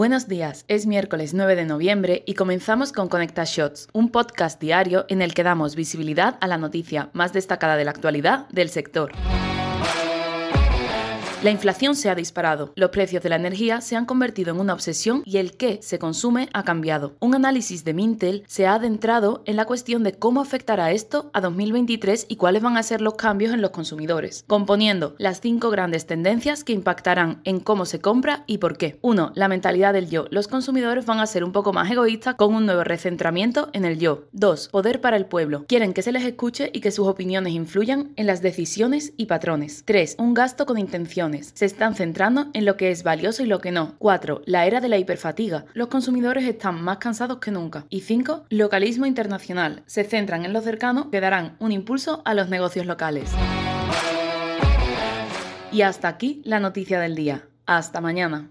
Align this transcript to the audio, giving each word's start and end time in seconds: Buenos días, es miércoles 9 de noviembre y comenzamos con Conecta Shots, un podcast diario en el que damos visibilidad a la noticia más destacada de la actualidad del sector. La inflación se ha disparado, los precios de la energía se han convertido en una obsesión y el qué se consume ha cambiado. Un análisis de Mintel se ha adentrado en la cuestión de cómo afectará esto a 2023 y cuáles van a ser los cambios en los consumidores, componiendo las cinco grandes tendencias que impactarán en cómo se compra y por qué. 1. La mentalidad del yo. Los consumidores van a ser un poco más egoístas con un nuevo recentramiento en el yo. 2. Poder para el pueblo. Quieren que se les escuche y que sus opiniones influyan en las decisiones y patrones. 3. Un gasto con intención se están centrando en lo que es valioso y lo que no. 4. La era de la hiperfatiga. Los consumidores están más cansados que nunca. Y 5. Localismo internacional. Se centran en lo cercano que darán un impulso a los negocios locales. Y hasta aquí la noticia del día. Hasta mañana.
Buenos 0.00 0.28
días, 0.28 0.64
es 0.66 0.86
miércoles 0.86 1.34
9 1.34 1.56
de 1.56 1.66
noviembre 1.66 2.22
y 2.24 2.32
comenzamos 2.32 2.90
con 2.90 3.10
Conecta 3.10 3.44
Shots, 3.44 3.86
un 3.92 4.08
podcast 4.08 4.58
diario 4.58 5.04
en 5.10 5.20
el 5.20 5.34
que 5.34 5.42
damos 5.42 5.76
visibilidad 5.76 6.38
a 6.40 6.46
la 6.46 6.56
noticia 6.56 7.10
más 7.12 7.34
destacada 7.34 7.76
de 7.76 7.84
la 7.84 7.90
actualidad 7.90 8.48
del 8.48 8.70
sector. 8.70 9.12
La 11.42 11.50
inflación 11.50 11.96
se 11.96 12.10
ha 12.10 12.14
disparado, 12.14 12.74
los 12.76 12.90
precios 12.90 13.22
de 13.22 13.30
la 13.30 13.36
energía 13.36 13.80
se 13.80 13.96
han 13.96 14.04
convertido 14.04 14.52
en 14.52 14.60
una 14.60 14.74
obsesión 14.74 15.22
y 15.24 15.38
el 15.38 15.56
qué 15.56 15.78
se 15.80 15.98
consume 15.98 16.50
ha 16.52 16.64
cambiado. 16.64 17.16
Un 17.18 17.34
análisis 17.34 17.82
de 17.82 17.94
Mintel 17.94 18.44
se 18.46 18.66
ha 18.66 18.74
adentrado 18.74 19.42
en 19.46 19.56
la 19.56 19.64
cuestión 19.64 20.02
de 20.02 20.12
cómo 20.12 20.42
afectará 20.42 20.92
esto 20.92 21.30
a 21.32 21.40
2023 21.40 22.26
y 22.28 22.36
cuáles 22.36 22.62
van 22.62 22.76
a 22.76 22.82
ser 22.82 23.00
los 23.00 23.14
cambios 23.14 23.54
en 23.54 23.62
los 23.62 23.70
consumidores, 23.70 24.44
componiendo 24.48 25.14
las 25.16 25.40
cinco 25.40 25.70
grandes 25.70 26.04
tendencias 26.04 26.62
que 26.62 26.74
impactarán 26.74 27.40
en 27.44 27.60
cómo 27.60 27.86
se 27.86 28.02
compra 28.02 28.44
y 28.46 28.58
por 28.58 28.76
qué. 28.76 28.98
1. 29.00 29.32
La 29.34 29.48
mentalidad 29.48 29.94
del 29.94 30.10
yo. 30.10 30.26
Los 30.30 30.46
consumidores 30.46 31.06
van 31.06 31.20
a 31.20 31.26
ser 31.26 31.42
un 31.42 31.52
poco 31.52 31.72
más 31.72 31.90
egoístas 31.90 32.34
con 32.34 32.54
un 32.54 32.66
nuevo 32.66 32.84
recentramiento 32.84 33.70
en 33.72 33.86
el 33.86 33.98
yo. 33.98 34.24
2. 34.32 34.68
Poder 34.68 35.00
para 35.00 35.16
el 35.16 35.24
pueblo. 35.24 35.64
Quieren 35.66 35.94
que 35.94 36.02
se 36.02 36.12
les 36.12 36.24
escuche 36.24 36.68
y 36.74 36.80
que 36.80 36.90
sus 36.90 37.06
opiniones 37.06 37.54
influyan 37.54 38.12
en 38.16 38.26
las 38.26 38.42
decisiones 38.42 39.14
y 39.16 39.24
patrones. 39.24 39.84
3. 39.86 40.16
Un 40.18 40.34
gasto 40.34 40.66
con 40.66 40.76
intención 40.76 41.29
se 41.42 41.64
están 41.64 41.94
centrando 41.94 42.48
en 42.52 42.64
lo 42.64 42.76
que 42.76 42.90
es 42.90 43.02
valioso 43.02 43.42
y 43.42 43.46
lo 43.46 43.60
que 43.60 43.72
no. 43.72 43.94
4. 43.98 44.42
La 44.46 44.66
era 44.66 44.80
de 44.80 44.88
la 44.88 44.98
hiperfatiga. 44.98 45.64
Los 45.74 45.88
consumidores 45.88 46.44
están 46.44 46.82
más 46.82 46.98
cansados 46.98 47.38
que 47.38 47.50
nunca. 47.50 47.86
Y 47.88 48.00
5. 48.00 48.46
Localismo 48.50 49.06
internacional. 49.06 49.82
Se 49.86 50.04
centran 50.04 50.44
en 50.44 50.52
lo 50.52 50.60
cercano 50.60 51.10
que 51.10 51.20
darán 51.20 51.56
un 51.58 51.72
impulso 51.72 52.22
a 52.24 52.34
los 52.34 52.48
negocios 52.48 52.86
locales. 52.86 53.30
Y 55.72 55.82
hasta 55.82 56.08
aquí 56.08 56.42
la 56.44 56.60
noticia 56.60 57.00
del 57.00 57.14
día. 57.14 57.46
Hasta 57.66 58.00
mañana. 58.00 58.50